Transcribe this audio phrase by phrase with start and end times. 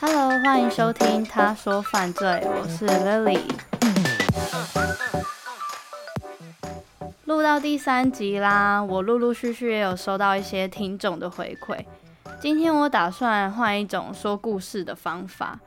[0.00, 3.40] Hello，欢迎收听《他说犯罪》，我是 Lily。
[7.24, 11.84] 录到第三集啦，我陆陆续续也有收到一些听众的回馈。
[12.40, 15.58] 今天我打算换一种说故事的方法，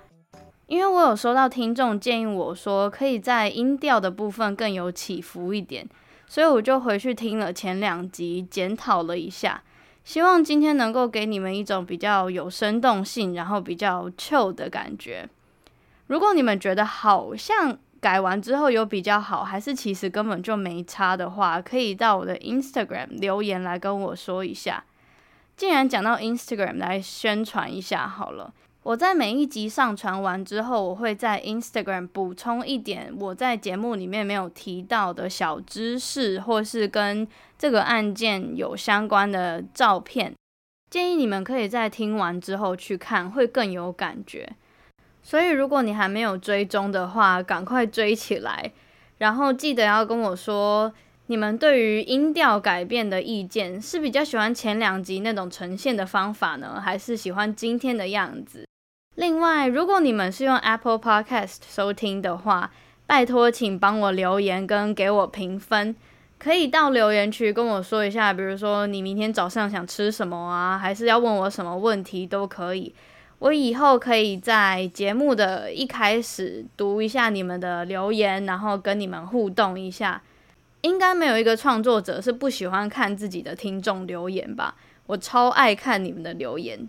[0.68, 5.86] 因为我有收到听众建议我说，可以在音调的部分更有起伏一点，
[6.28, 9.62] 所以我就回去听了前两集，检讨了一下。
[10.06, 15.28] 希望今天能够给你们一种比较有生动性，然后比较 chill 的感觉。
[16.08, 24.84] 如果你们觉得好像改完之后有比较好，还是其实根本就没差的话，可以到我的 Instagram 留言来跟我说一下。
[25.58, 28.54] 既然讲到 Instagram，来宣传一下好了。
[28.84, 37.28] 我在每一集上传完之后，我会在 Instagram 补充一点我在节目里面没有提到的小知识，或是跟
[37.66, 40.36] 这个案件有相关的照片。
[40.92, 44.48] 建议你们可以在听完之后去看，会更有感觉。
[45.24, 48.72] 所以如果你还没有追踪的话，赶快追起来。
[49.18, 50.94] 然后记得要跟我说，
[51.26, 58.68] 你们对于音调改变的意见，是比较喜欢前两集那种呈现的方法呢，还是喜欢今天的样子？
[59.16, 62.72] 另外，如果你们是用 Apple Podcast 收听的话，
[63.08, 65.96] 拜托请帮我留言跟给我评分。
[66.38, 72.94] 可以到留言区跟我说一下，比如说你明天早上想吃什么啊，还是要问我什么问题都可以。
[73.40, 80.22] 我以后可以在节目的一开始读一下你们的留言，然后跟你们互动一下。
[80.82, 84.76] 应该没有一个创作者是不喜欢看自己的听众留言吧？
[85.08, 86.88] 我超爱看你们的留言。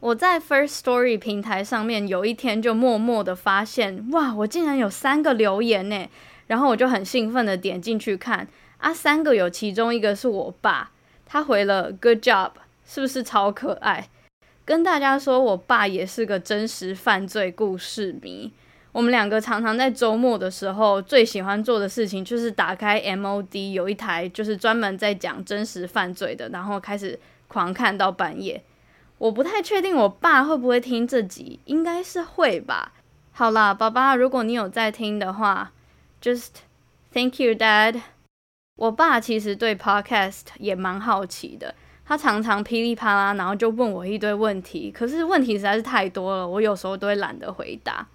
[0.00, 6.08] 我在 First Story 平台上面有一天就默默的发现，哇，我竟然有三个留言呢！
[6.48, 10.90] 然后我就很兴奋的点进去看，啊，三个有其中一个是我爸，
[11.24, 12.50] 他回了 Good job，
[12.84, 14.08] 是不是超可爱？
[14.64, 18.52] 跟大家说，我爸也是个真实犯罪故事迷。
[18.92, 28.62] 我们两个常常在周末的时候最喜欢做的事情就是打开 MOD，有一台就是专门在讲真实犯罪的，然后开始狂看到半夜。
[29.18, 32.92] 我不太确定我爸会不会听这集，应该是会吧。
[33.32, 35.72] 好啦，爸爸，如果你有在听的话
[36.22, 36.48] ，just
[37.12, 38.00] thank you, Dad。
[38.76, 41.74] 我爸其实对 podcast 也蛮好奇的，
[42.04, 48.06] 他常常噼里啪啦，然后就问我一堆问题，可是问题实在是太多了，我有时候都会懒得回答。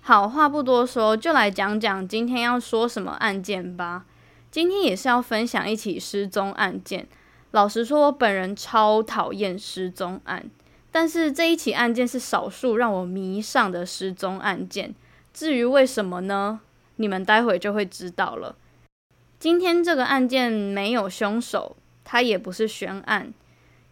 [0.00, 4.06] 好，话不多说，就来讲讲今天要说什么案件吧。
[4.50, 7.06] 今天也是要分享一起失踪案件。
[7.50, 10.48] 老实说，我本人超讨厌失踪案，
[10.90, 14.94] 但是这一起案件是少数让我迷上的失踪案件。
[15.34, 16.60] 至于为什么呢？
[16.98, 18.54] 你们待会就会知道了。
[19.40, 23.32] 今天这个案件没有凶手，它也不是悬案，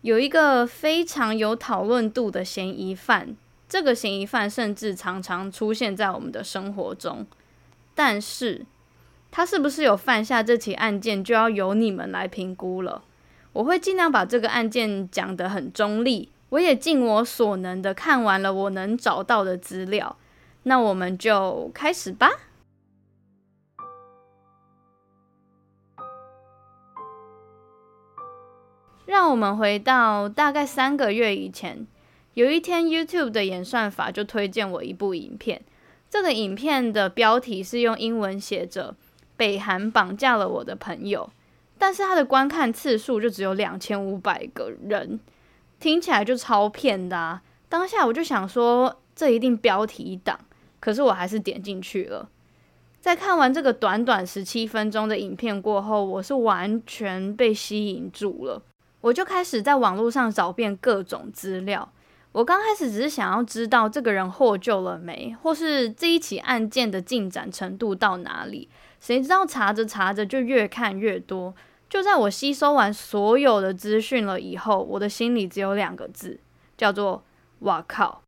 [0.02, 3.36] 有一个非常有讨论度的嫌疑犯。
[3.68, 7.26] 这个嫌疑犯甚至常常出现在我们的生活中，
[7.94, 8.64] 但是
[9.30, 13.02] 他是不是有犯下这起案件，就要由你们来评估了。
[13.52, 20.16] 我会尽量把这个案件讲得很中立，我也尽我所能的看完了我能找到的资料。
[20.64, 22.30] 那我们就开始吧。
[29.06, 31.86] 让我们回到大概三个月以前，
[32.34, 35.62] 有一天 YouTube 的演算法就推荐我一部影片，
[36.10, 38.96] 这个影片的标题是用英文写着
[39.36, 41.30] “北韩绑架了我的朋友”。
[41.78, 45.20] 但是它的观看次数就只有两千五百个人，
[45.78, 47.42] 听起来就超骗的啊！
[47.68, 50.40] 当下我就想说，这一定标题党，
[50.80, 52.30] 可是我还是点进去了。
[52.98, 58.62] 在看完这个短短十七分钟的影片过后，我是完全被吸引住了。
[59.06, 61.88] 我就开始在网络上找遍各种资料。
[62.32, 68.68] 我刚开始只是想要知道这个人获救了没，或是这一起案件的进展程度到哪里。
[69.00, 71.54] 谁知道查着查着就越看越多。
[71.88, 76.40] 就在我吸收完所有的资讯了以后，我的心里只有两个字，
[76.76, 77.22] 叫做
[77.60, 78.22] “哇靠”。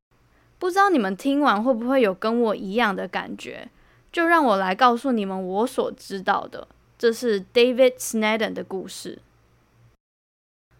[0.61, 3.69] 不知道你们听完会不会有跟我一样的感觉？
[4.13, 6.69] 就让我来告诉你们我所知道的。
[6.97, 9.19] 这是 David Snedden 的故事。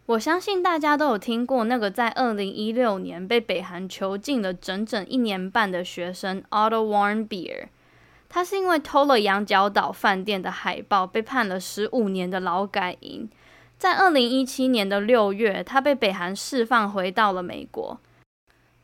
[0.09, 7.67] 我相信大家都有听过那个在二零一六年被北韩囚禁了整整一年半的学生 Otto Warmbier。
[8.27, 13.29] 他是因为偷了羊角岛饭店的海报，被判了十五年的劳改营。
[13.77, 18.01] 在二零一七年的六月，他被北韩释放回到了美国。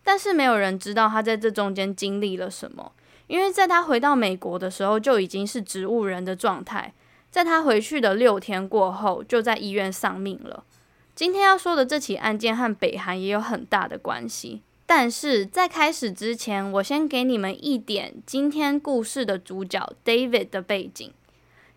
[0.02, 2.92] 但是没有人知道他在这中间经历了什么，
[3.28, 6.92] 因为在他回到美国的时候就已经是植物人的状态。
[7.30, 10.64] 在他回去的六天过后，就在医院丧命了。
[11.14, 14.62] 今天要说的这起案件和北韩也有很大的关系。
[14.84, 21.12] 但是在开始之前，我先给你们一点今天故事的主角 David 的背景。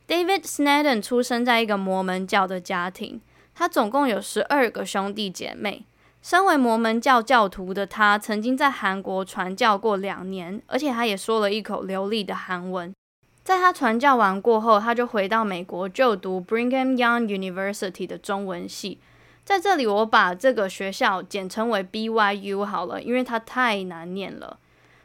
[0.08, 3.22] David Snedden 出生在一个摩门教的家庭，
[3.54, 5.86] 他总共有十二个兄弟姐妹。
[6.22, 12.92] 身为摩门教教徒的他，曾经在韩国传教过两年，而且他也说了一口流利的韩文。
[13.44, 19.00] 在他传教完过后，他就回到美国就读 Brigham Young University 的中文系。
[19.48, 24.60] 在这里，我把这个学校简称为 BYU 好了，因为它太难念了。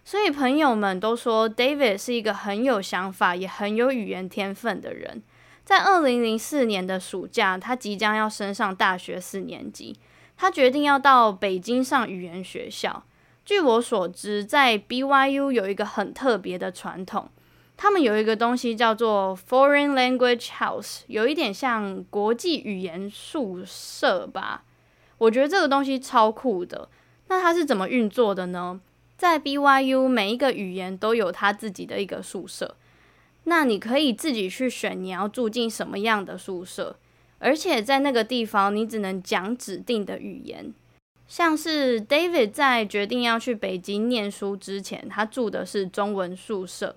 [0.04, 5.22] 所以朋友们都说 David 是一个很有想法，也很有语言天分的人。
[5.64, 9.96] 在二零零四年的暑假，他即将要升上大学四年级，
[10.36, 13.04] 他决定要到北京上语言学校。
[13.44, 17.30] 据我所知，在 BYU 有一个很特别的传统。
[17.82, 24.62] 他们有一个东西叫做 Foreign Language House，有一点像国际语言宿舍吧。
[25.18, 26.88] 我觉得这个东西超酷的。
[27.26, 28.80] 那它是怎么运作的呢？
[29.16, 32.76] 在 BYU 每一个语言都有它自己的一个宿舍，
[33.42, 36.94] 那你可以自己去选你要住进什么样的宿舍，
[37.40, 40.72] 而且在那个地方你只能讲指定的语言。
[41.26, 46.94] 像是 David 在决定要去北京念书之前，他住的是中文宿舍。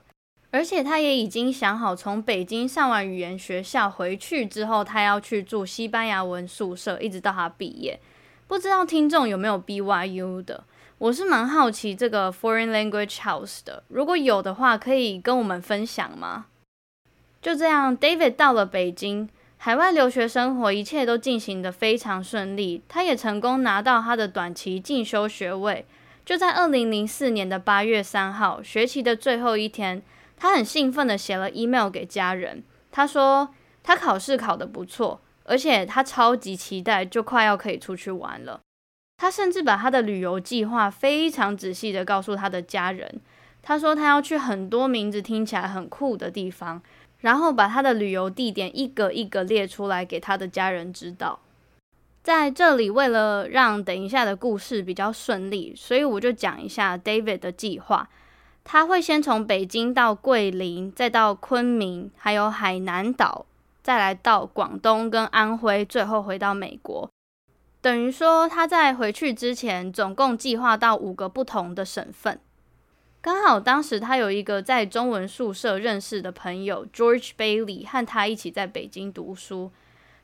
[0.56, 8.00] 而且他也已经想好，从北京上完语言学校回去之后，他要去住西班牙文宿舍，一直到他毕业。
[8.48, 10.64] 不知道听众有没有 BYU 的？
[10.98, 16.46] 我是蛮好奇这个 Foreign Language House 的，如果有的话，可以跟我们分享吗？
[17.42, 25.86] 就这样，David 到了北京，海外留学生活一切都进行得非常顺利，他也成功拿到他的短期进修学位。
[26.24, 30.02] 就在二零零四年的八月三号，学期的最后一天。
[30.38, 33.50] 他很兴奋地写了 email 给家人，他说
[33.84, 38.60] 他考试考得不错，而且他超级期待，就快要可以出去玩了。
[39.18, 43.22] 他甚至把他的旅游计划非常仔细地告诉他的家人。
[43.62, 46.82] 他说他要去很多名字听起来很酷的地方，
[47.22, 51.40] 然后把他的旅游地点一个一个列出来给他的家人知道。
[52.22, 58.10] 在这里，为了让等一下的故事比较顺利，所以我就讲一下 David 的计划。
[58.68, 63.46] 他会先从北京到桂林，再到昆明，还有海南岛，
[63.84, 67.08] 再来到广东跟安徽，最后回到美国。
[67.80, 72.40] 等于说他在回去之前，总共计划到五个不同的省份。
[73.22, 79.72] 刚好当时他有一个在中文宿舍认识的朋友 George Bailey，和他一起在北京读书。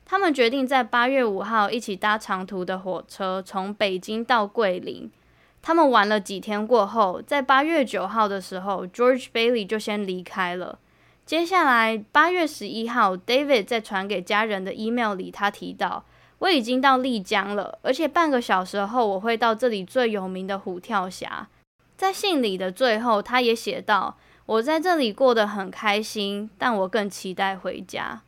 [0.04, 5.08] 他们决定在八月五号一起搭长途的火车，从北京到桂林。
[5.62, 10.80] 他们玩了几天过后，在八月九号的时候，George Bailey 就先离开了。
[11.24, 16.04] 接下来八月十一号，David 在传给家人的 email 里，他提到
[16.40, 21.48] 我已经到丽江了，而且半个小时后我会到这里最有名的虎跳峡。
[21.96, 28.22] 在信里的最后，他也写道：我在这里过得很开心，但我更期待回家。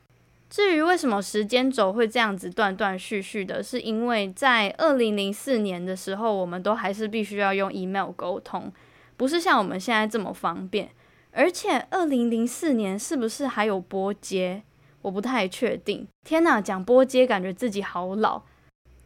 [0.55, 8.73] 至于为什么时间轴会这样子断断续续的，是因为在二零零四年的时候，我们都还是必须要用 email 沟通，
[9.17, 10.91] 不是像我们现在这么方便。
[11.33, 14.63] 而且二零零四年是不是还有波接？
[15.03, 16.07] 我不太确定。
[16.25, 18.43] 天哪，讲波接感觉自己好老。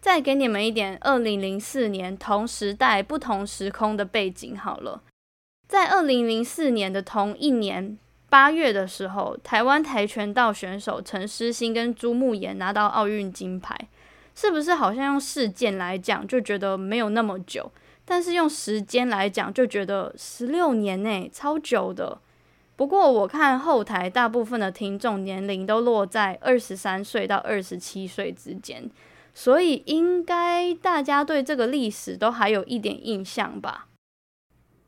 [0.03, 5.03] 再给你们一点二零零四年同时代不同时空的背景好了。
[5.67, 7.97] 在二零零四年的同一年。
[8.29, 13.75] 八月的时候，台湾跆拳道选手陈诗欣跟朱木炎拿到奥运金牌，
[14.35, 17.73] 是不是好像用事件来讲就觉得没有那么久，
[18.05, 22.19] 但是用时间来讲就觉得十六年内超久的。
[22.77, 28.91] 不过我看后台大部分的听众年龄都落在二十三岁到二十七岁之间，
[29.35, 33.89] 所以应该大家对这个历史都还有一点印象吧。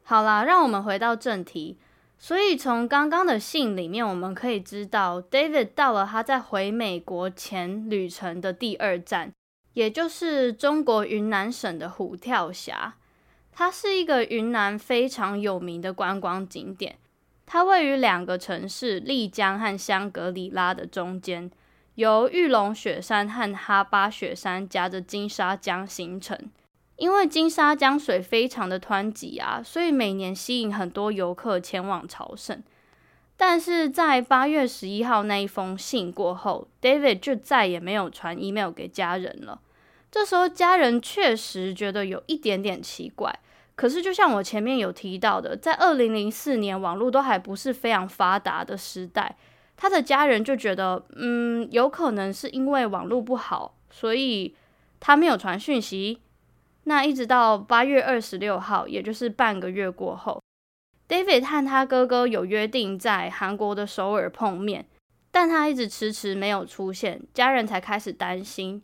[0.02, 1.78] 好啦，让我们回到正题。
[2.22, 9.32] 所以从刚刚的信里面，我们可以知道，David 到了他在回美国前旅程的第二站，
[9.72, 12.96] 也就是中国云南省的虎跳峡。
[13.50, 16.98] 它是一个云南非常有名的观光景点，
[17.46, 21.50] 它位于两个城市丽江和香格里拉的中间，
[21.94, 26.38] 由玉龙雪山和哈巴雪山夹着金沙江形成。
[27.00, 32.62] 因为金沙江水非常的湍急啊，所以每年吸引很多游客前往朝圣。
[33.38, 39.62] 但是在八月十一号那一封信过后，David 就再也没有传 email 给家人了。
[40.10, 43.34] 这时候家人确实觉得有一点点奇怪。
[43.74, 49.34] 可是就像我前面有提到的，在二零零四年网络都还不是非常发达的时代，
[49.74, 54.54] 他的家人就觉得，嗯，有可能是因为网络不好，所以。
[55.02, 56.20] 他没有传讯息。
[56.84, 60.42] 那一直到八月二十六号，也就是半个月过后
[61.08, 64.86] ，David 和他哥哥有约定在韩国的首尔碰面，
[65.30, 68.82] 但他一直迟迟没有出现，家人才开始担心。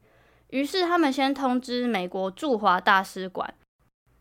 [0.50, 3.55] 于是他们先通知美国驻华大使馆。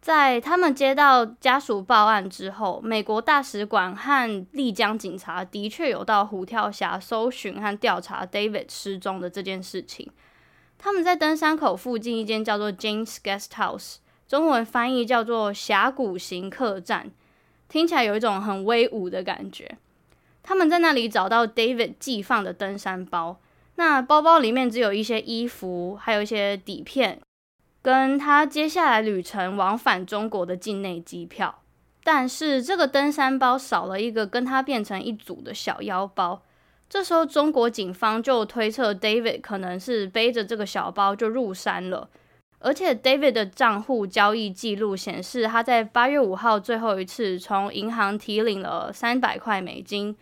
[0.01, 10.11] 在他们接到家属报案之后，美国大使馆和丽江警察的确有到虎跳峡搜寻和调查 David 失踪的这件事情。
[10.77, 13.95] 他们在登山口附近一间叫做 James Guest House，
[14.27, 17.11] 中文翻译叫做峡谷型客栈，
[17.67, 19.77] 听起来有一种很威武的感觉。
[20.43, 23.39] 他们在那里找到 David 寄放的登山包，
[23.75, 27.19] 那包包里面只有一些衣服，还有一些底片。
[27.81, 31.61] 跟他接下来旅程往返中国的境内机票，
[32.03, 36.41] 但是这个登山包少了一个跟他变成一组的小腰包。
[36.87, 42.09] 这时候，中国警方就推测 David 可能是背着这个小包就入山了。
[42.59, 50.15] 而且，David 的账户交易记录显示，他在八月五号最后一次从银行提领了三百块美金，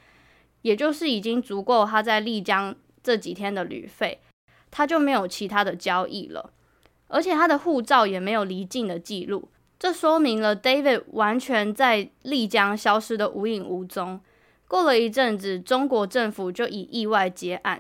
[0.63, 4.20] 也就是已经足够他在丽江这几天的旅费，
[4.72, 6.51] 他就没有其他的交易了。
[7.08, 14.20] 而且他的护照也没有离境的记录，这说明了 David 完全在丽江消失得无影无踪。
[14.73, 17.79] 过了一阵子，中国政府就以意外结案。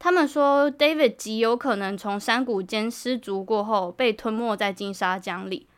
[0.00, 5.68] 他们说 David 极有可能从山谷间失足过后被吞没在金沙江里。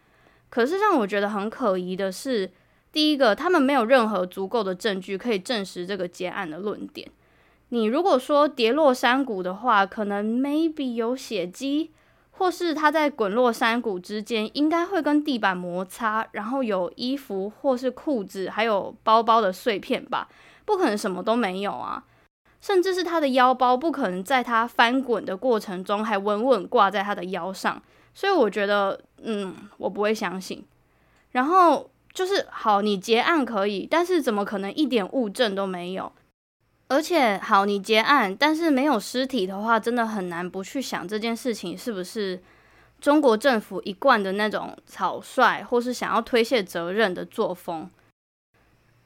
[0.48, 2.50] 可是让我觉得很可疑的是，
[2.90, 7.10] 第一个，他们没有任何足够的证据可以证实这个结案的论点。
[7.68, 11.90] 你如果说跌落山谷的话，可能 maybe 有血迹。
[12.36, 20.28] 或是他在滚落山谷之间，应该会跟地板摩擦，然后有衣服或是裤子，还有包包的碎片吧？
[20.64, 22.04] 不可能什么都没有啊！
[22.60, 27.82] 甚至是他的腰包，不可能在他翻滚的过程中还稳稳挂在他的腰上。
[28.14, 30.64] 所以我觉得，嗯，我不会相信。
[31.32, 36.10] 然后就是，好，你结案可以，但是怎么可能一点物证都没有？
[36.88, 42.40] 而且好，你结案，但是没有尸体的话，真的很难不去想这件事情是不是
[43.00, 47.90] 中国政府一贯的那种草率，或是想要推卸责任的作风。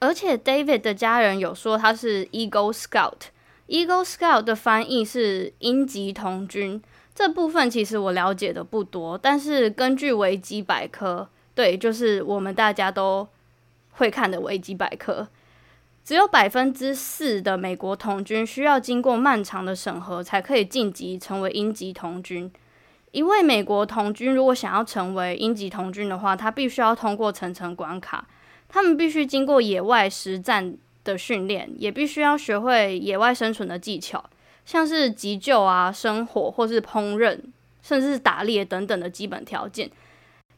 [0.00, 6.80] 而且 David 的家人有说他是 Eagle Scout，Eagle Scout 的翻译是鹰击童军。
[7.14, 13.26] 这部分其实我了解的不多，但是根据维基百科，对，就是我们大家都
[13.90, 15.26] 会看的维基百科。
[16.04, 22.50] 只有百分之四的美国童军需要经过漫长的审核，才可以晋级成为鹰击童军。
[23.10, 28.26] 一位美国童军如果想要成为鹰击童军的话，他必须要通过层层关卡。
[28.68, 34.22] 他们必须经过野外实战的训练，也必须要学会野外生存的技巧，
[34.66, 37.38] 像是急救啊、生火或是烹饪，
[37.82, 39.90] 甚至是打猎等等的基本条件。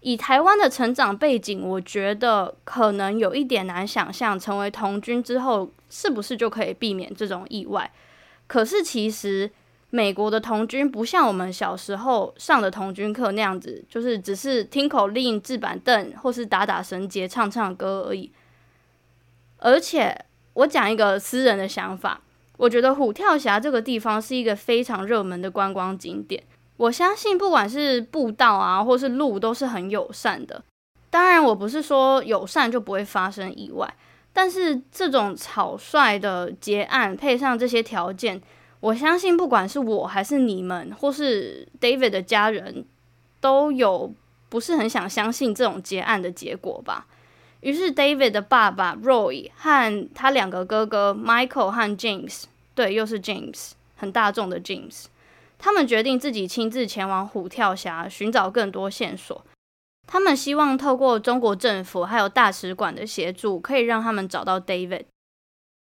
[0.00, 7.90] 以台湾的成长背景，我觉得可能有一点难想象，成为童军之后是不是就可以避免这种意外？
[8.46, 9.50] 可是其实
[9.90, 18.30] 美国的童军不像我们小时候上的童军课那样子，就是只是听口令、置板凳或是打打绳结、唱唱歌而已。
[19.58, 22.20] 而且我讲一个私人的想法，
[22.56, 26.42] 我觉得虎跳峡这个地方是一个非常热门的观光景点。
[26.76, 30.62] 我相信，不管是步道啊，或是路，都是很友善的。
[31.10, 33.92] 当然，我不是说友善就不会发生意外，
[34.32, 38.40] 但是这种草率的结案配上这些条件，
[38.80, 42.84] 我相信，不管是我还是你们，或是 David 的家人，
[43.40, 44.12] 都有
[44.48, 47.06] 不是很想相信这种结案的结果吧。
[47.60, 52.44] 于是，David 的爸爸 Roy 和他两个哥哥 Michael 和 James，
[52.74, 55.04] 对，又是 James，很大众的 James。
[55.58, 59.44] 他们决定自己亲自前往虎跳峡寻找更多线索。
[60.06, 65.04] 他们希望透过中国政府还有大使馆的协助，可以让他们找到 David。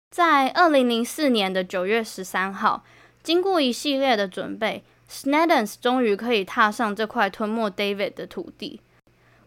[0.09, 2.83] 在二零零四年的九月十三号，
[3.21, 8.81] 经过一系列的准备，Sneddens 终于可以踏上这块吞没 David 的土地。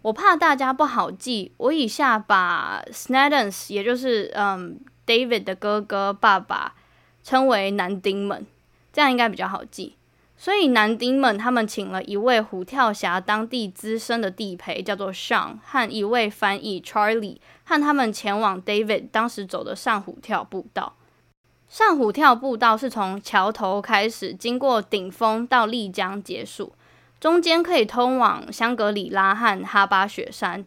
[0.03, 6.75] 我怕大家不好记，我以下把 Sneddens，也就是嗯 David 的哥哥爸爸，
[7.23, 8.47] 称为男丁们，
[8.93, 9.97] 这样应该比较好记。
[10.43, 20.95] 所以男丁们他们请了一位虎跳峡当地资深的地陪，叫做 Sean，和一位翻译 Charlie，和他们前往 David 当时走的上虎跳步道。
[21.69, 26.73] 上虎跳步道是从桥头开始，经过顶峰到丽江结束，
[27.21, 30.65] 中间可以通往香格里拉和哈巴雪山。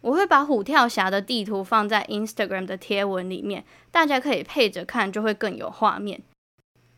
[0.00, 6.22] 我会把虎跳峡的地图放在 Instagram 的贴文里面，大家可以配着看，就会更有画面。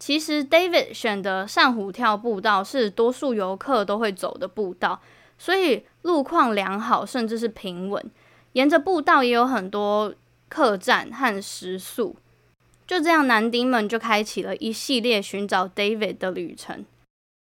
[0.05, 5.01] 其实 David 选的上虎跳步道是多数游客都会走的步道，
[5.39, 8.05] 所以路况良好，甚至是平稳。
[8.53, 10.13] 沿着步道也有很多
[10.51, 12.15] 客栈和食宿。
[12.87, 16.85] 就这样，男丁们就开启了一系列寻找 David 的旅程。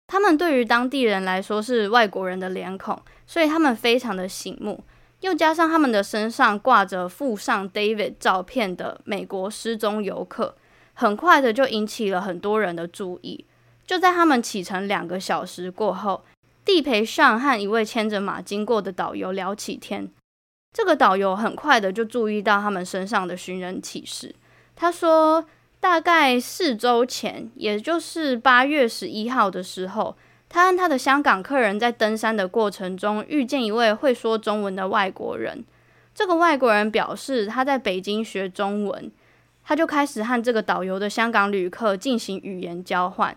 [0.08, 4.84] 他们对于当地人来说是外国人的脸孔，所以他们非常的醒目。
[5.20, 10.54] 又加上他们的身上挂着附上 David 照片的美国失踪游客，
[11.00, 13.46] 很快的就引起了很多人的注意。
[13.86, 16.22] 就在他们启程两个小时过后，
[16.62, 20.10] 地陪上和一位牵着马经过的导游聊起天。
[20.74, 24.34] 这个导游很快的就注意到他们身上的寻人启事。
[24.76, 25.46] 他说，
[25.80, 30.14] 大概四周前，也就是八月十一号的时候，
[30.50, 35.64] 他和他的香港客人在登山的过程中遇见一位会说中文的外国人。
[36.14, 39.10] 这个外国人表示他在北京学中文，
[39.70, 43.36] 他就开始和这个导游的香港旅客进行语言交换。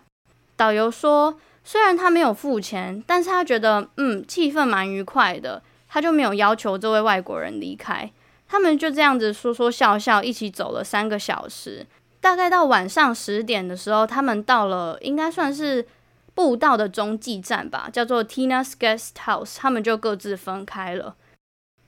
[0.56, 8.10] 导游说，虽然他没有付钱，但是他觉得嗯，气氛蛮愉快的，他就没有要求这位外国人离开。
[8.48, 11.86] 他们就这样子说说笑笑，一起走了三个小时。
[12.20, 15.86] 大概到晚上十点的时候，他们到了应该算是
[16.34, 19.58] 步道的中继站吧，叫做 Tina's Guest House。
[19.58, 21.14] 他们就各自分开了。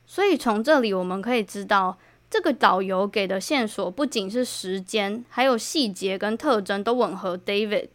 [0.07, 7.89] 所以从这里我们可以知道，这个导游给的线索不仅是时间，还有细节跟特征都吻合 David。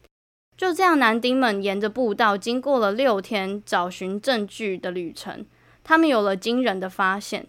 [0.57, 5.45] 就这样，男丁们沿着步道经过了六天找寻证据的旅程，
[5.83, 7.47] 他们有了惊人的发现。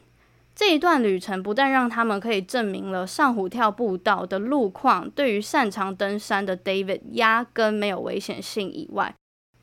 [0.54, 9.14] 这一段旅程不但让他们可以证明了上虎跳步道的路况对于擅长登山的 David 压根没有危险性以外，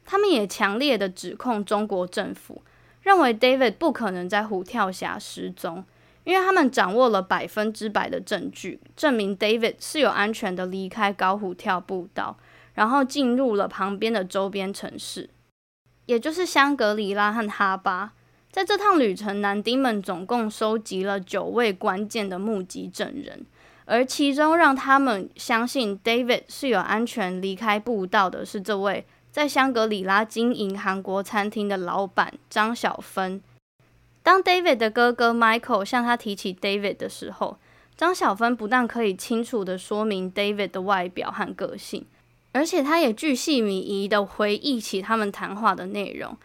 [0.06, 2.64] 他们也强烈的指控中国政府，
[3.04, 5.86] 认为 David 不可能在虎跳峡失踪，
[6.30, 12.38] 因为他们掌握了百分之百的证据，证明 David 是有安全的离开高虎跳步道，
[12.76, 15.32] 然后进入了旁边的周边城市，
[16.06, 18.14] 也就是香格里拉和哈巴。
[18.52, 23.44] 在这趟旅程，男丁们总共收集了九位关键的目击证人，
[23.86, 33.42] 而其中让他们相信 David 是有安全离开步道的是这位在香格里拉经营韩国餐厅的老板张小芬。
[34.30, 37.58] 当 David 的哥哥 Michael 向他提起 David 的时候，
[37.98, 42.06] 张小芬不但可以清楚地说明 David 的外表和个性，
[42.52, 46.38] 而且他也巨细靡遗地回忆起他们谈话的内容。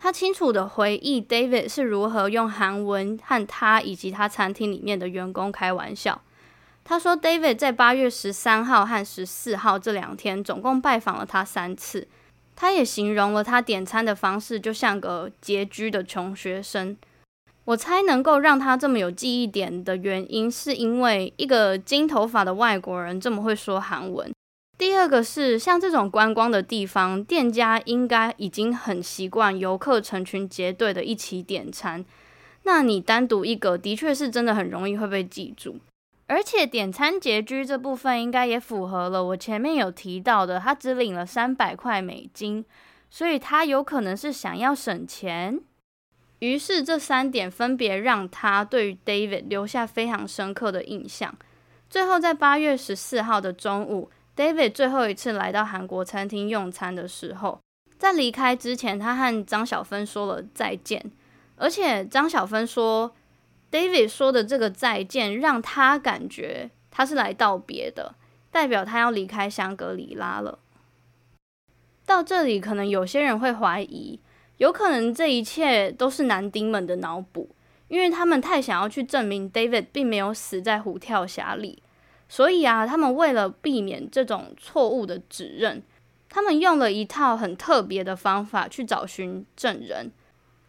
[0.00, 6.20] 他清楚地回忆 David 是如何用韩文和他以及他餐厅里面的员工开玩笑。
[6.82, 12.08] 他说，David 在八月十三号和十四号这两天总共拜访了他三次。
[12.56, 16.96] 他也形容了他点餐的方式就像个拮据的穷学生。
[17.68, 24.32] 我猜能够让他这么有记忆点的原因，是因为一个金头发的外国人这么会说韩文。
[24.78, 32.02] 第二个是，像这种观光的地方，店家应该已经很习惯游客成群结队的一起点餐。
[32.62, 35.76] 那你单独一个，的确是真的很容易会被记住。
[36.26, 42.64] 而且点餐结据这部分，应该也符合了我前面有提到的，他只领了三百块美金，
[43.10, 45.60] 所以他有可能是想要省钱。
[46.40, 51.36] 于是这三点分别让他对于 David 留下非常深刻的印象。
[51.90, 54.10] 最后在八月十四号的中午。
[54.36, 57.58] David 最后一次来到韩国餐厅用餐的时候，
[57.98, 61.10] 在离开之前，他和张小芬说了再见。
[61.56, 63.12] 而且张小芬说
[63.68, 68.14] ，David 说的这个再见让他感觉他是来道别的，
[68.52, 70.60] 代表他要离开香格里拉了。
[72.06, 74.20] 到这里，可能有些人会怀疑，
[74.58, 77.48] 有可能这一切都是男丁们的脑补，
[77.88, 81.82] 因为他们太想要去证明 David 并没有死在虎跳峡里。
[82.28, 85.82] 所以啊，他们为了避免这种错误的指认，
[86.28, 90.12] 他们用了一套很特别的方法去找寻证人。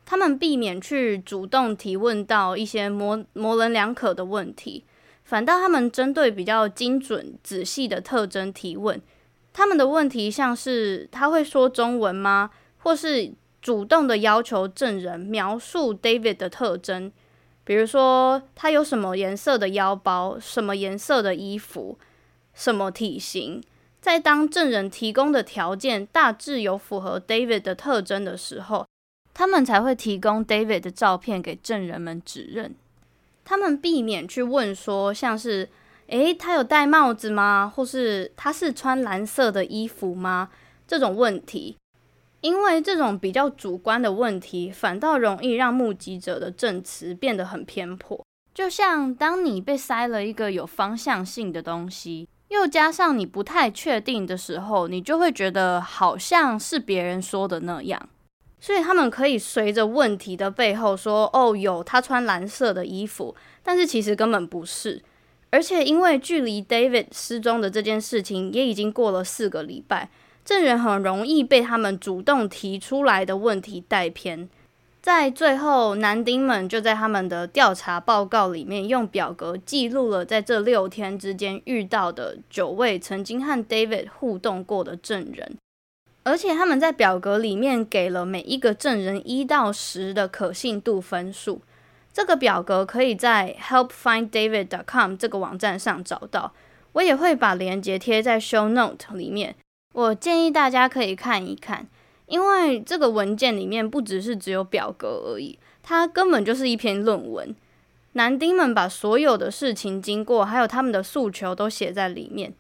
[0.06, 4.86] 他们避免去主动提问到一些模模棱两可的问题，
[5.24, 9.00] 反倒他们针对比较精准、仔细的特征提问。
[9.52, 12.52] 他们的问题像是他会说中文吗？
[12.78, 17.12] 或是主动的要求证人描述 David 的特征。
[17.64, 22.00] 比如说，他有什么颜色的腰包，什么颜色的衣服，
[22.54, 23.62] 什么体型，
[24.02, 28.88] 在当证人提供的条件大致有符合 David 的特征的时候，
[29.34, 32.74] 他们才会提供 David 的照片给证人们指认。
[33.46, 35.70] 他们避免去问说，像是，
[36.08, 37.72] 诶，他有戴帽子吗？
[37.76, 40.50] 或是他是穿蓝色的衣服吗？
[40.88, 41.78] 这种问题。
[42.42, 48.26] 因为这种比较主观的问题，反倒容易让目击者的证词变得很偏颇。
[48.54, 58.10] 就像当你被塞了一个有方向性的东西，又加上你不太确定的时候，你就会觉得好像是别人说的那样。
[58.60, 65.02] 所以他们可以随着问题的背后说：“哦，有他穿蓝色的衣服。”但是其实根本不是。
[65.52, 70.10] 而且因为距离 David 失踪的这件事情也已经过了四个礼拜，
[70.44, 74.50] 证人很容易被他们主动提出来的问题带偏。
[75.02, 85.58] 在最后，男丁们就在他们的调查报告里面用表格记录了在这六天之间遇到的九位曾经和 David 互动过的证人。
[86.24, 91.62] 而且他们在表格里面给了每一个证人一到十的可信度分数。
[92.12, 96.54] 这个表格可以在 helpfinddavid.com 这个网站上找到，
[96.92, 99.56] 我也会把链接贴在 show note 里面。
[100.00, 101.86] 我建议大家可以看一看，
[102.26, 107.54] 因为这个文件里面不只是只有表格而已，它根本就是一篇论文。
[108.14, 112.54] 男丁们把所有的事情经过，还有他们的诉求都写在里面。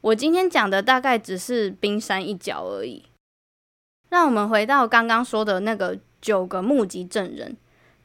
[0.00, 3.04] 我今天讲的大概只是冰山一角而已。
[4.10, 7.56] 让我们回到刚刚说的那个九个目击证人。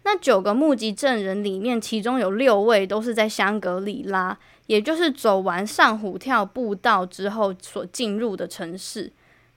[0.03, 9.11] 那九个目击证人里面，其中有六位都是在香格里拉，也就是走完上虎跳步道之后所进入的城市。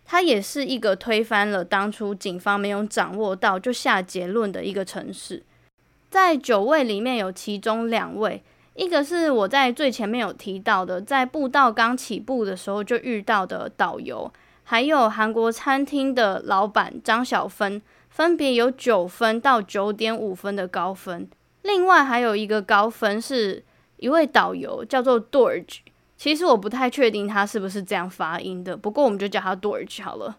[0.07, 5.45] 它也是一个推翻了当初警方没有掌握到就下结论的一个城市。
[6.09, 8.43] 在九位里面有其中两位。
[8.75, 21.29] 一个是我在最前面有提到的，在步道刚起步的时候就遇到的导游，还有韩国餐厅的老板张小芬，分别有九分到九点五分的高分。
[21.63, 23.63] 另外还有一个高分是
[24.01, 25.79] 一位导游，叫做 Dorj。
[26.17, 30.37] 其实我不太确定他是不是这样发音的，不过我们就叫他 Dorj 好了。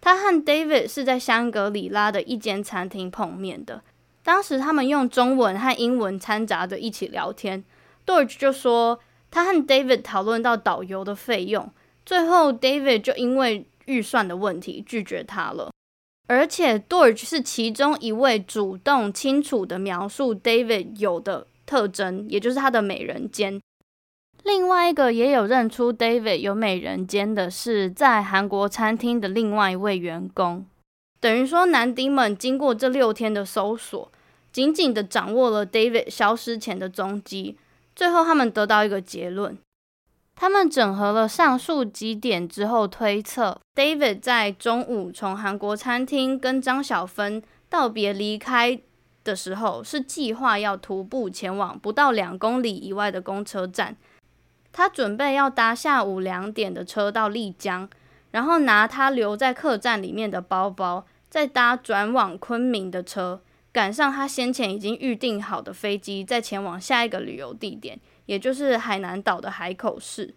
[0.00, 3.82] 他和 David 是在香格里拉的一间餐厅碰面的，
[4.22, 7.64] 当时他们用中文和英文掺杂着一起聊天。
[8.04, 11.72] Dorj 就说，他和 David 讨论到导游的费用，
[12.04, 15.70] 最后 David 就因为预算的问题拒绝他了。
[16.28, 23.60] 而且 Dorj 是其中一位主动清楚地描述 David 有的特征，也就是他的美人尖。
[24.44, 30.64] 另外一个也有认出 David 有美人尖的是在韩国餐厅的另外一位员工。
[31.18, 34.12] 等于说，男丁们经过这六天的搜索，
[34.52, 37.58] 紧紧地掌握了 David 消失前的踪迹。
[37.96, 39.58] 最后，他们得到一个结论。
[40.36, 48.78] 他们整合了上述几点之后，推测 David 在中午从韩国餐厅跟张小芬道别离开
[49.26, 53.96] 的时候，是计划要徒步前往不到两公里以外的公车站。
[54.72, 57.88] 他准备要搭下午两点的车到丽江，
[58.30, 63.40] 然后拿他留在客栈里面的包包，再搭转往昆明的车。
[63.72, 70.34] 赶上他先前已经预定好的飞机，再前往下一个旅游地点，也就是海南岛的海口市。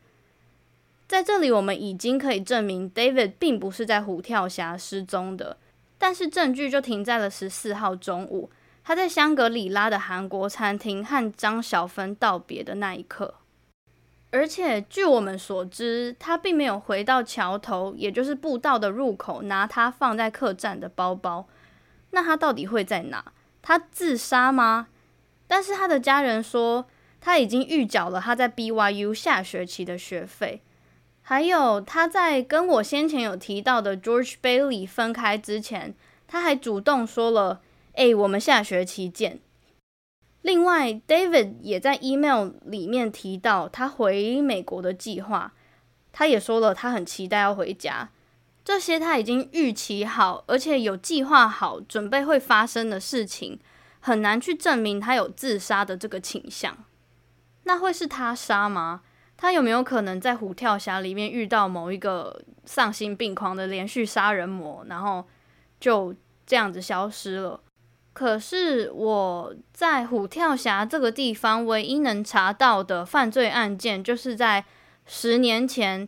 [1.07, 5.57] 在这里，我们已经可以证明 David 并不是在虎跳峡失踪的，
[5.97, 8.49] 但是证据就停在了十四号中午，
[8.89, 13.35] 他在香格里拉的韩国餐厅和张小芬道别的那一刻。
[14.31, 21.47] 而且据我们所知，他并没有回到桥头，也就是步道的入口，拿他放在客栈的包包。
[22.09, 23.31] 那他到底会在哪？
[23.61, 24.87] 他自杀吗？
[25.45, 26.87] 但是他的家人说
[27.21, 30.63] 他已经预缴了他在 BYU 下学期的学费，
[31.21, 35.93] 还有他在跟我先前有提到的 George Bailey 分开之前，
[36.25, 37.61] 他还主动说了
[37.99, 39.41] ：“诶，我们下学期见。”
[40.41, 45.53] 另外，David 也在 email 里面提到他回美国的计划，
[46.13, 48.09] 他也说了他很期待要回家。
[48.63, 53.59] 这些他已经预期好，而且有计划好，准备会发生的事情，
[53.99, 56.77] 很难去证明他有自杀的这个倾向。
[57.63, 59.01] 那会是他杀吗？
[59.35, 65.27] 他有没有可能在虎跳峡里面遇到某一个丧心病狂的连续杀人魔，然后
[65.81, 67.61] 就这样子消失了？
[68.13, 74.65] 可是我在虎跳峡这个地方唯一能查到的犯罪案件，就是在
[75.05, 76.07] 十年前。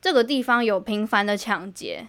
[0.00, 2.08] 这个地方有频繁的抢劫，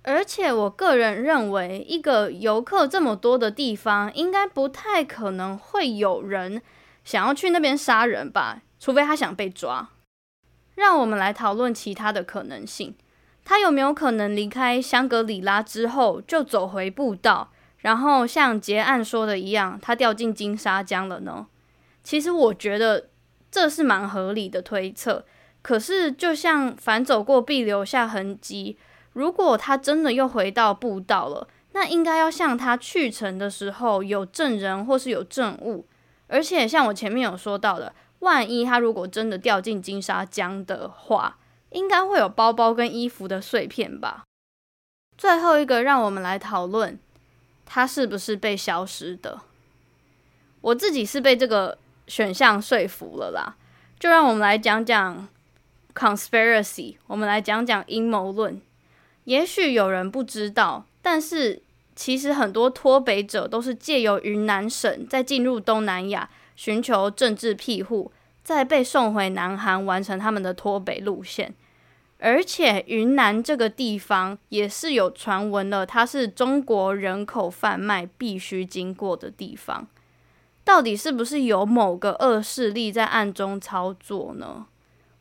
[0.00, 6.62] 而且我个人认为，一个游客这么多的地方，应该不太可能会有人
[7.04, 8.62] 想要去那边杀人吧？
[8.80, 9.90] 除非他想被抓。
[10.74, 12.94] 让我们来讨论其他的可能性，
[13.44, 17.50] 他有没有可能离开香格里拉之后就走回步道，
[17.88, 21.46] 然后像结案说的一样，他掉进金沙江了呢？
[22.02, 23.08] 其实我觉得
[23.50, 25.24] 这是蛮合理的推测。
[25.62, 28.76] 可是，就像反走过必留下痕迹，
[29.14, 35.86] 如果他真的又回到步道了，那应该要像他去程的时候有证人或是有证物。
[36.26, 41.38] 而且，像我前面有说到的，万一他如果真的掉进金沙江的话，
[41.70, 44.24] 应该会有包包跟衣服的碎片吧。
[45.16, 46.98] 最后一个，让我们来讨论
[47.70, 49.38] 他是不是被消失的。
[50.62, 51.76] 我自己是被这个
[52.06, 53.56] 选项说服了啦。
[54.00, 55.28] 就让我们来讲讲
[55.94, 58.58] conspiracy，我们来讲讲阴谋论。
[59.24, 61.60] 也许有人不知道，但是
[61.94, 68.10] 其实很多脱北者都是借由云南省，再进入东南亚寻求政治庇护，
[68.42, 71.54] 再被送回南韩完成他们的脱北路线。
[72.18, 79.86] 而且云南这个地方也是有传闻了，它是中国人口贩卖必须经过的地方。
[80.64, 84.66] 到底是不是有某个恶势力在暗中操作呢？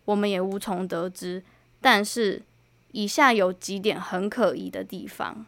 [0.06, 1.44] 我们也无从得知。
[1.80, 2.42] 但是，
[2.92, 5.46] 以下有几点很可疑的地方。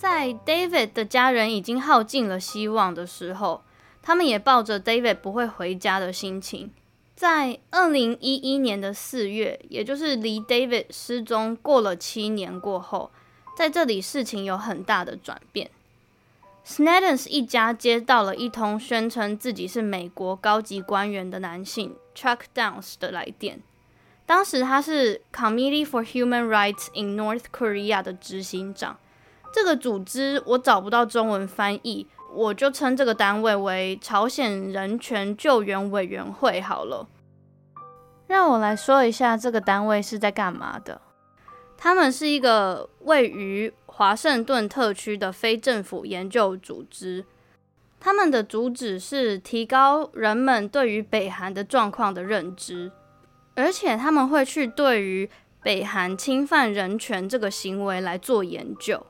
[0.00, 3.62] 在 David 的家人已经耗尽了希望的时候，
[4.00, 6.70] 他们也抱着 David 不会回家的心情，
[7.14, 13.10] 在二零一一年的四月，也就是离 David 失踪过了七年过后，
[13.54, 15.70] 在这里事情有很大的转变。
[16.66, 23.60] Sneddons 一家接到了一通宣称自己是美国高级官员的男性 Chuck Downs 的来电。
[24.24, 28.96] 当时他是 Committee for Human Rights in North Korea 的执行长。
[29.52, 37.08] 这个组织我找不到中文翻译，我就称这个单位为朝鲜人权救援委员会好了。
[38.28, 41.00] 让我来说一下这个单位是在干嘛的。
[41.76, 47.24] 他们是一个位于华盛顿特区的非政府研究组织，
[47.98, 52.92] 他们的主旨是提高人们对于北韩的状况的认知，
[53.56, 55.28] 而且他们会去对于
[55.62, 59.04] 北韩侵犯人权这个行为来做研究。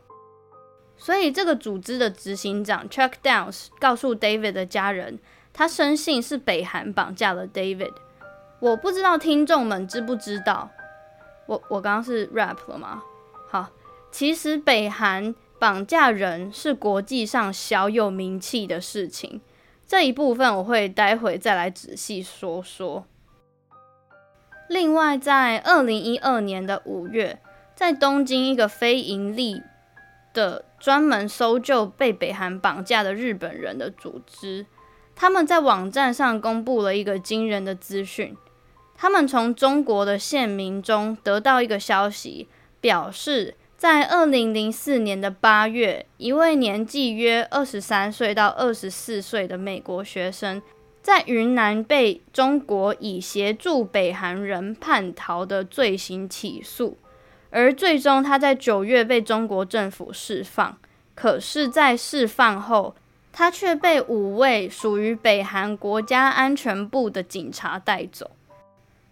[1.02, 5.18] 所以，这个组织的执行长 Chuck Downs 告诉 David 的家人，
[5.50, 7.94] 他深信是北韩绑架了 David。
[8.60, 10.70] 我不知道听众们知不知道。
[11.46, 13.02] 我我刚刚是 rap 了吗？
[13.48, 13.70] 好，
[14.12, 19.40] 其实北韩绑架人是国际上小有名气的事情，
[19.86, 23.06] 这一部分我会待会再来仔细说说。
[24.68, 27.40] 另外，在二零一二年的五月，
[27.74, 29.62] 在东京一个非营利
[30.32, 34.64] 的专门搜救被北韩绑架的日本人的组织，
[35.14, 38.35] 他们在网站上公布了一个惊人的资讯。
[38.97, 42.49] 他们从中国的县民中得到一个消息，
[42.81, 50.61] 表示在二零零四年的八月，一位年纪约二十三岁到二十四岁的美国学生，
[51.03, 56.99] 在云南被中国以协助北韩人叛逃的罪行起诉，
[57.50, 60.78] 而最终他在九月被中国政府释放。
[61.14, 62.94] 可是，在释放后，
[63.32, 68.30] 他却被五位属于北韩国家安全部的警察带走。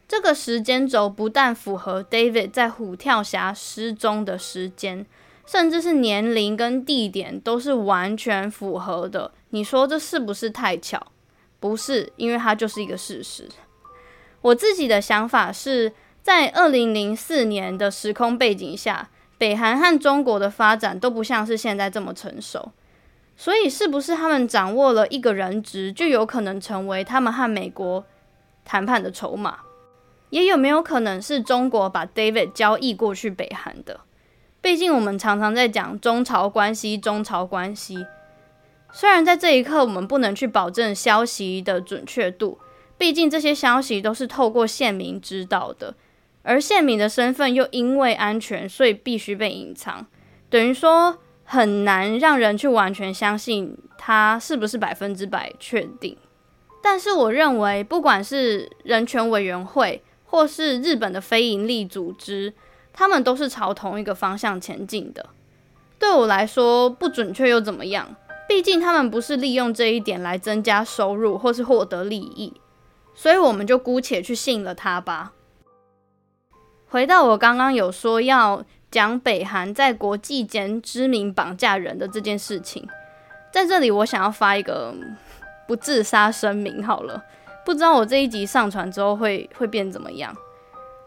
[0.06, 5.04] 这个时间轴不但符合 David 在虎跳峡失踪的时间，
[5.44, 9.32] 甚至是年龄跟地点都是完全符合的。
[9.50, 11.08] 你说这是不是太巧？
[11.60, 13.46] 不是，因为它就是一个事实。
[14.40, 15.92] 我自己的想法是
[16.28, 22.70] 在二零零四年的时空背景下，北韩和中国的发展都不像是现在这么成熟，
[23.34, 28.04] 所以是不是他们掌握了一个人质，就有可能成为他们和美国
[28.62, 29.60] 谈判的筹码？
[30.28, 34.00] 也有没有可能是中国把 David 交易过去北韩的？
[34.60, 38.06] 毕竟我们常常在讲中朝关系，中朝关系。
[38.92, 42.58] 虽然在这一刻我们不能去保证消息的准确度，
[42.98, 45.94] 毕竟这些消息都是透过线民知道的，
[46.42, 50.06] 而宪民的身份又因为安全，所以必须被隐藏，
[50.48, 56.16] 等于说很难让人去完全相信他是不是百分之百确定。
[56.82, 62.54] 但是我认为，不管是人权委员会，或是日本的非营利组织，
[62.92, 65.26] 他们都是朝同一个方向前进的。
[65.98, 68.16] 对我来说，不准确又怎么样？
[68.48, 72.54] 毕竟他们不是利用这一点来增加收入或是获得利益，
[73.14, 75.32] 所以我们就姑且去信了他吧。
[76.90, 82.88] 回到我刚刚有说要讲北韩在国际间知名绑架人的这件事情，
[83.52, 84.94] 在这里我想要发一个
[85.66, 87.22] 不自杀声明好了。
[87.66, 90.34] 不知道我这一集上传之后会会变怎么样，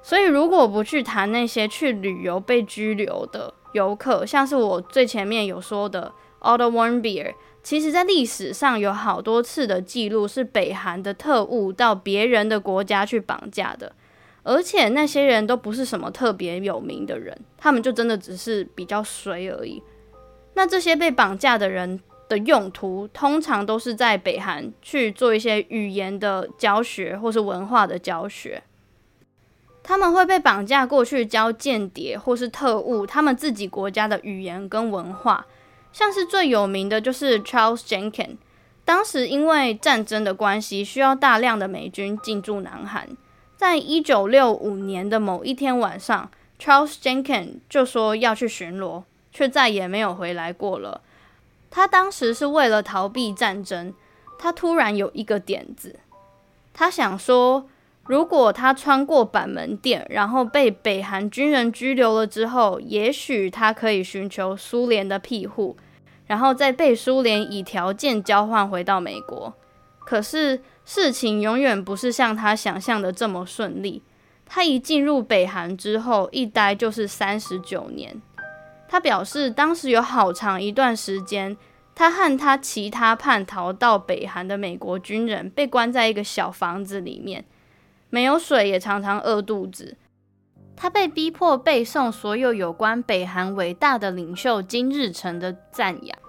[0.04, 13.94] 所以如果不去谈那些去旅游被拘留的游客，像是我最前面有说的 Otto Warmbier，其实在历史上有好多次的记录是北韩的特务到别人的国家去绑架的，
[14.44, 19.82] 而且那些人都不是什么特别有名的人，他们就真的只是比较衰而已。
[20.54, 28.64] 那这些被绑架的人的用途，通常都是在北韩去做一些语言的教学或是文化的教学。
[29.84, 35.46] 他们会被绑架过去教间谍或是特务他们自己国家的语言跟文化，
[35.92, 38.38] 像是最有名的就是 Charles Jenkins。
[38.86, 43.08] 当时因为战争的关系，需要大量的美军进驻南韩。
[43.62, 51.02] 在一九六五年的某一天晚上，Charles Jenkins 就说要去巡逻，却再也没有回来过了。
[51.70, 53.94] 他当时是为了逃避战争，
[54.40, 56.00] 他突然有一个点子，
[56.74, 57.68] 他想说，
[58.06, 65.78] 如果他穿过板门店，然后被北韩军人拘留了之后，也许他可以寻求苏联的庇护，
[66.26, 69.54] 然后再被苏联以条件交换回到美国。
[70.06, 70.62] 可是。
[70.84, 74.02] 事情永远不是像他想象的这么顺利。
[74.46, 78.20] 他一进入北韩之后，一待就是三十九年。
[78.90, 81.56] 他表示，当时有好长一段时间，
[81.96, 87.46] 他和他其他叛逃到北韩的美国军人被关在一个小房子里面，
[88.10, 89.96] 没有水，也常常饿肚子。
[90.76, 96.21] 他被逼迫背诵所有有关北韩伟大的领袖金日成的赞扬。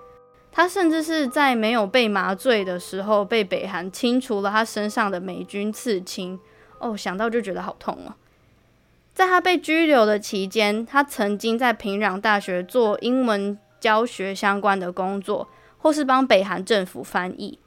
[0.53, 6.39] 他甚至是在没有被麻醉的时候，被北韩清除了他身上的美军刺青。
[6.79, 8.15] 哦，想到就觉得好痛哦。
[9.15, 17.59] 在他被拘留的期间，他曾经在平壤大学做英文教学相关的工作，或是帮北韩政府翻译。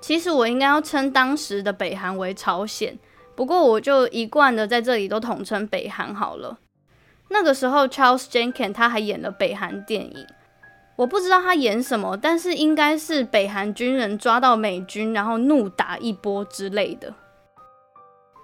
[0.00, 2.98] 其实我应该要称当时的北韩为朝鲜，
[3.34, 6.58] 不过我就一贯的在这里都统称北韩好了。
[7.28, 10.26] 那个时候，Charles Jenkins 他还演了北韩电影。
[11.00, 17.14] 我不知道他演什么，但是应该是北韩军人抓到美军，然后怒打一波之类的。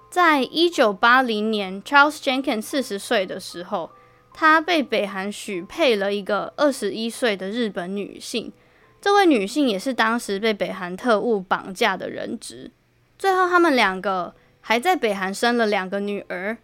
[0.09, 3.91] 在一九八零年，Charles Jenkins 四十岁的时候，
[4.33, 8.51] 他被北韩许配了一个二十一岁的日本女性。
[8.99, 12.71] 这位女性也是当时被北韩特务绑架的人质。
[13.19, 16.57] 最后，他们两个还在北韩生了两个女儿。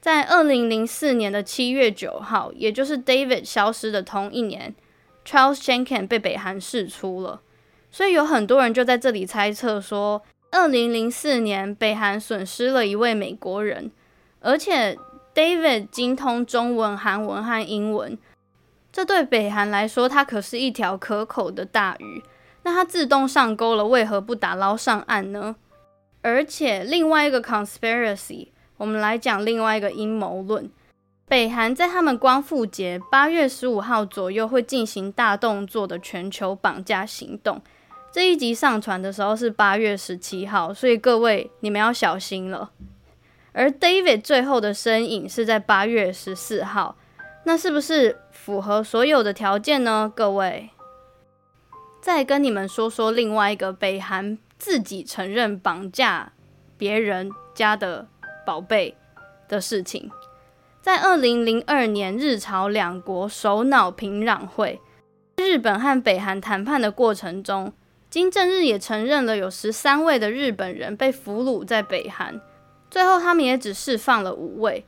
[0.00, 4.74] 在二零零四年的七月九号，也就是 David 消失的同一年。
[5.26, 7.40] Charles Jenkins 被北韩释出了，
[7.90, 13.90] 所以有很多人就在这里猜测说，二零零四年北韩损失了一位美国人，
[14.40, 14.96] 而且
[15.34, 18.16] David 精通中文、韩文和英文，
[18.92, 22.22] 这对北韩来说，他可是一条可口的大鱼。
[22.62, 25.56] 那他自动上钩了，为何不打捞上岸呢？
[26.22, 30.68] 而且另外一个 conspiracy，我们来讲另外一个阴谋论。
[31.28, 37.60] 北韩在他们光复节八月十五号左右会进行大动作的全球绑架行动。
[38.12, 42.70] 这一集上传的时候是八月十七号，所以各位你们要小心了。
[43.52, 46.96] 而 David 最后的身影是在八月十四号，
[47.42, 50.10] 那是不是符合所有的条件呢？
[50.14, 50.70] 各位，
[52.00, 56.32] 再跟你们说说另外一个北韩自己承认绑架
[56.78, 58.06] 别人家的
[58.46, 58.96] 宝贝
[59.48, 60.08] 的事情。
[60.86, 64.80] 在二零零二年，日朝两国首脑平壤会，
[65.36, 67.72] 日本和北韩谈判的过程中，
[68.08, 72.40] 金正日也承认了有十三位的日本人被俘虏在北韩，
[72.88, 74.86] 最后他们也只释放了五位。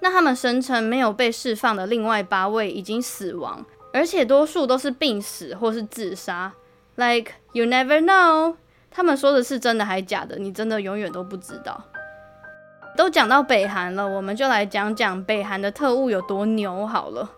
[0.00, 6.52] 那他们声称没有被释放的另外八位已经死亡，而且多数都是病死或是自杀。
[6.94, 8.54] Like you never know，
[8.88, 10.38] 他们说的是真的还是假的？
[10.38, 11.89] 你真的永远都不知道。
[13.00, 17.30] 都讲到北韩了，我们就来讲讲北韩的特务有多牛好了。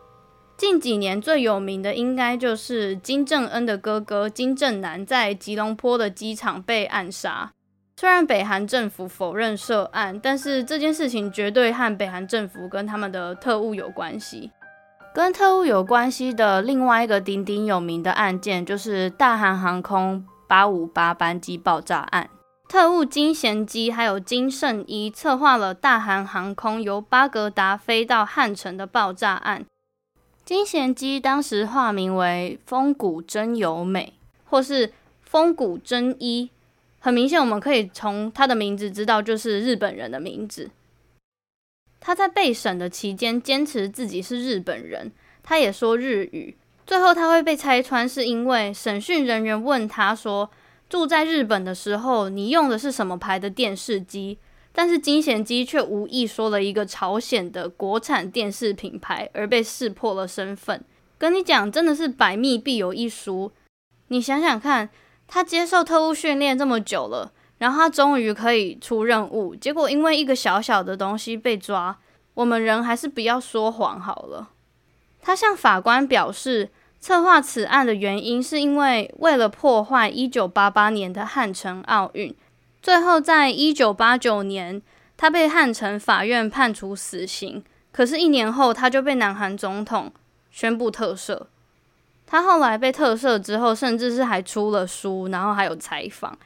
[0.57, 7.53] 近几年最有名的应该就是金正恩的哥哥金正男在吉隆坡的机场被暗杀。
[7.96, 14.51] 虽然北韩政府否认涉案，但是这件事情绝对和北韩政府跟他们的特务有关系。
[15.14, 22.29] 跟特务有关系的另外一个鼎鼎有名的案件，就是大韩航空八五八班机爆炸案。
[22.72, 29.66] 特务金贤基还有金圣一策划了大韩航空由巴格达飞到汉城的爆炸案。
[30.42, 34.14] 金贤基当时化名为风谷真由美，
[34.46, 36.48] 或是风谷真一。
[36.98, 40.70] 很明显，我们可以从他的名字知道，就是日本人的名字。
[42.00, 45.12] 他在被审的期间坚持自己是日本人，
[45.42, 46.56] 他也说日语。
[46.87, 50.50] 最后他会被拆穿，是因为审讯人员问他说，
[50.92, 54.38] 住在日本的时候，你用的是什么牌的电视机？
[54.74, 60.84] 但是金贤基却无意说了一个朝鲜的国产电视品牌，而被识破了身份。
[61.16, 63.50] 跟你讲，真的是百密必有一疏。
[64.08, 64.90] 你想想看，
[65.26, 71.98] 他接受特务训练这么久了，然后他终于可以出任务，结果因为一个小小的东西被抓。
[72.34, 74.50] 我们人还是不要说谎好了。
[75.22, 76.68] 他向法官表示，
[77.03, 82.33] 策划此案的原因是因为为了破坏1988年的汉城奥运。
[82.81, 84.81] 最后，在1989年，
[85.17, 87.65] 他被汉城法院判处死刑。
[87.90, 90.13] 可是，一年后他就被南韩总统
[90.53, 91.46] 宣布特赦。
[92.25, 96.38] 他后来被特赦之后，甚至是还出了书，然后还有采访。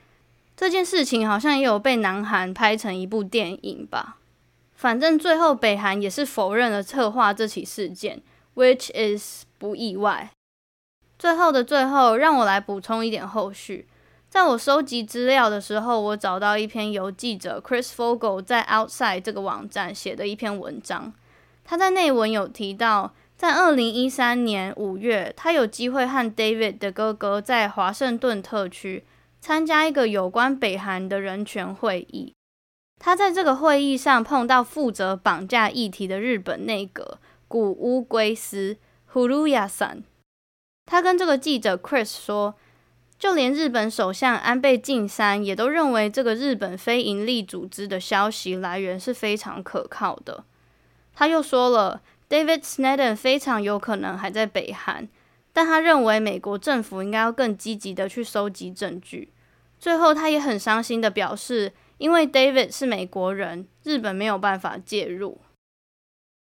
[0.57, 4.17] 这件事情好像也有被南韩拍成一部电影吧。
[4.75, 8.23] 反正最后北韩也是否认了策划这起事件
[8.55, 10.31] ，which is 不意外。
[11.27, 13.89] 最后的最后，让我来补充一点后续。
[14.29, 21.13] 在我收集资料的时候，我找到一篇由记者 Chris Fogel 在 Outside 这个网站写的一篇文章。
[21.65, 29.05] 他在内文有提到，在二零一三年五月，他有机会和 David 的哥哥在华盛顿特区。
[29.41, 32.33] 参加一个有关北韩的人权会议，
[33.01, 37.19] 他在这个会议上碰到负责绑架议题的日本内阁
[37.49, 38.77] 谷屋圭司
[39.13, 40.03] （Furuya-san）。
[40.87, 42.55] 他跟这个记者 Chris 说，
[43.19, 50.45] 就连日本首相安倍晋三也都认为这个日本非营利组织的消息来源是非常可靠的。
[51.13, 55.09] 他又说了，David Snedden 非常有可能还在北韩，
[55.53, 59.33] 但他认为美国政府应该要更积极的去收集证据。
[59.79, 65.41] 最后，他也很伤心地表示，因为 David 是美国人，日本没有办法介入。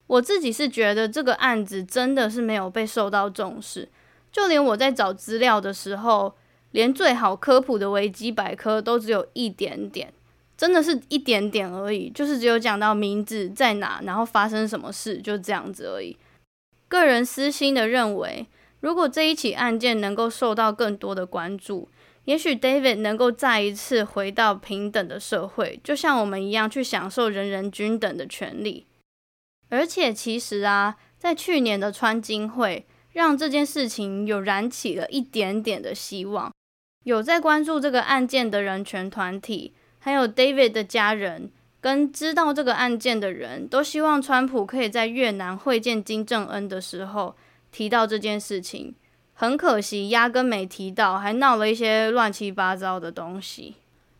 [0.07, 3.89] 我自己是觉得这个案子真的是没有被受到重视，
[4.31, 6.35] 就连我在找资料的时候，
[6.71, 10.13] 连最好科普的维基百科都只有一点点，
[10.55, 16.15] 真的是一点点而已，就是只有讲到名字在哪，然后发生什么事，就这样子而已。
[16.87, 18.47] 个人私心的认为，
[18.79, 21.89] 如果这一起案件能够受到更多的关注，
[22.25, 28.85] 也许 David 能够再一次回到平等的社会，就像我们一样去享受人人均等的权利。
[29.69, 36.51] 而且，其实啊，在去年的川金会，让这件事情有燃起了一点点的希望。
[37.03, 47.35] 有在关注这个案件的人权团体，还有 David 的家人，跟知道这个案件的人都希望川普可以在越南会见金正恩的时候
[47.71, 48.93] 提到这件事情。
[49.33, 53.75] 很可惜，压根没提到，还闹了一些乱七八糟的东西。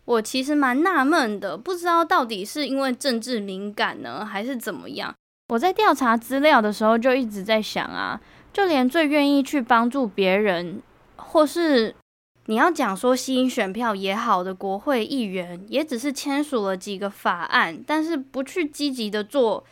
[0.06, 5.14] 我其实蛮纳闷的，不知道到底是因为政治敏感呢，还是怎么样？
[5.50, 8.20] 我在调查资料的时候就一直在想啊，
[8.54, 10.82] 就连最愿意去帮助别人，
[11.16, 11.96] 或是
[12.48, 19.64] 你要讲说吸引选票也好的国会议员，也只是签署了几个法案，但是不去积极的做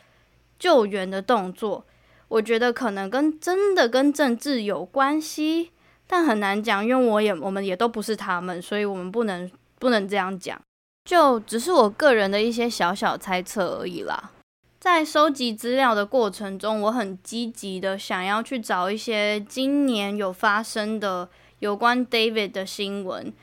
[0.57, 1.85] 救援的动作。
[2.29, 5.71] 我觉得可能跟真的跟政治有关系，
[6.07, 9.49] 但很难讲，因为我也我们也都不是他们，所以我们不能
[9.79, 10.61] 不能这样讲，
[11.03, 14.31] 就只是我个人的一些小小猜测而已啦。
[14.79, 23.33] 在收集资料的过程中，我很积极的想要去找一些今年有发生的有关 David 的新闻，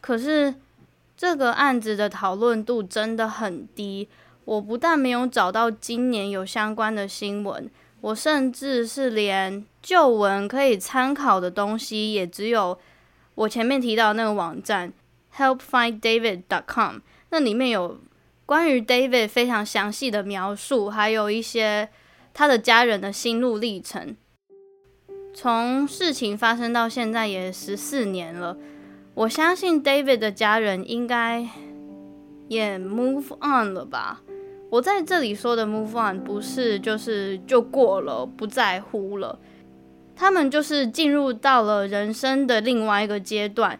[0.00, 0.54] 可是
[1.14, 4.08] 这个案子的讨论度真的很低，
[4.46, 7.70] 我不但没有找到今年有相关的新闻。
[8.00, 12.78] 我甚至是连旧闻可以参考的东西，也只有
[13.34, 14.92] 我前面提到的那个网站
[15.36, 16.98] helpfinddavid.com，
[17.30, 17.98] 那里面有
[18.46, 21.88] 关于 David 非常详细的描述，还有一些
[22.32, 24.16] 他的家人的心路历程。
[25.34, 28.56] 从事情发生到现在也十四年了，
[29.14, 31.46] 我相信 David 的家人应该
[32.48, 34.22] 也 move on 了吧。
[34.70, 39.38] 我在这里说的 move on 不是就是就过了，不在乎了。
[40.14, 43.78] 他们就是进入到了人生的另外一个阶段。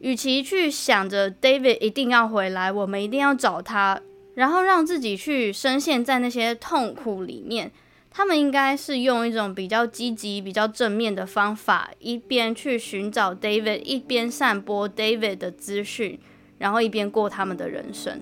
[0.00, 4.00] 与其去想着 David 一定要回来，我们一定要找他，
[4.34, 7.70] 然后让自己去深陷在那些痛苦里面，
[8.10, 16.18] 他们应该是用一种比较积极、比较正面的方法，一边去寻找 David，一边散播 David 的资讯，
[16.58, 18.20] 然后一边过他们的人生。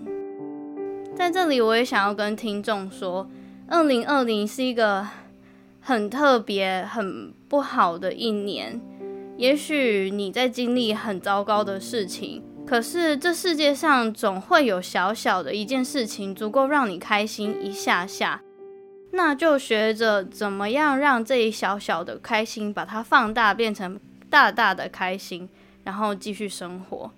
[1.14, 3.30] 在这里，我也想要跟听众说，
[3.68, 5.06] 二零二零是一个
[5.80, 8.80] 很特别、很不好的一年。
[9.38, 18.42] 也许你在经历很糟糕的事情，可是这世界上总会有小小的一件事情，足够让你开心一下下。
[19.12, 25.48] 那就学着怎么样让这一小小的开心，把它放大，变成大大的开心，
[25.84, 27.08] 然后继续生活。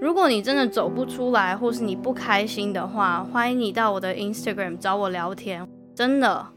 [0.00, 5.66] 如果你真的走不出来，或是你不开心的话，欢迎你到我的 Instagram 找我聊天。
[5.94, 6.48] 真的，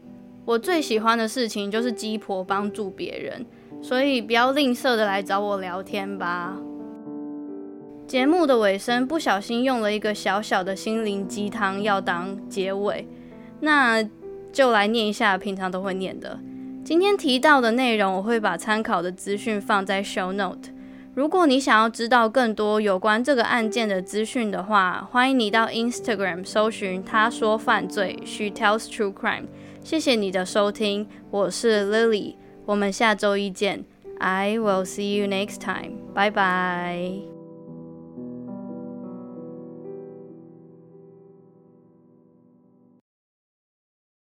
[0.44, 3.46] 我最喜欢的事情就是鸡婆帮助别人，
[3.82, 6.56] 所以不要吝啬的来找我聊天吧。
[8.06, 13.06] 节目的尾声不小心用了一个小小的心灵鸡汤要当结尾，
[13.60, 14.02] 那
[14.52, 16.38] 就来念一下平常都会念的。
[16.84, 20.70] 今天提到的内容，我会把参考的资讯放在 show note。
[21.14, 29.44] 如果你想要知道更多有关这个案件的资讯的话，欢迎你到 Instagram 搜寻“他说犯罪 ”，She tells true crime。
[29.82, 32.34] 谢谢你的收听，我是 Lily，
[32.69, 33.85] 我们下周一见。
[34.19, 35.97] I will see you next time。
[36.13, 37.28] 拜拜。